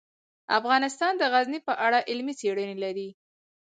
افغانستان 0.59 1.13
د 1.17 1.23
غزني 1.33 1.59
په 1.67 1.73
اړه 1.85 1.99
علمي 2.09 2.33
څېړنې 2.39 2.75
لري. 2.83 3.09